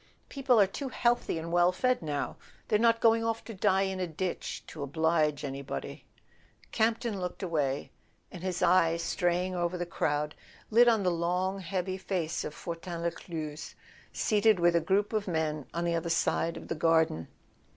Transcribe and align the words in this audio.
People 0.29 0.59
are 0.59 0.65
too 0.65 0.89
healthy 0.89 1.37
and 1.37 1.51
well 1.51 1.71
fed 1.71 2.01
now; 2.01 2.35
they're 2.67 2.79
not 2.79 3.01
going 3.01 3.23
off 3.23 3.43
to 3.45 3.53
die 3.53 3.83
in 3.83 3.99
a 3.99 4.07
ditch 4.07 4.63
to 4.65 4.81
oblige 4.81 5.43
anybody." 5.45 6.05
Campton 6.71 7.19
looked 7.19 7.43
away, 7.43 7.91
and 8.31 8.41
his 8.41 8.63
eye, 8.63 8.97
straying 8.97 9.53
over 9.53 9.77
the 9.77 9.85
crowd, 9.85 10.33
lit 10.71 10.87
on 10.87 11.03
the 11.03 11.11
long 11.11 11.59
heavy 11.59 11.99
face 11.99 12.43
of 12.43 12.55
Fortin 12.55 13.03
Lescluze, 13.03 13.75
seated 14.11 14.59
with 14.59 14.75
a 14.75 14.81
group 14.81 15.13
of 15.13 15.27
men 15.27 15.67
on 15.71 15.83
the 15.85 15.93
other 15.93 16.09
side 16.09 16.57
of 16.57 16.67
the 16.67 16.73
garden. 16.73 17.27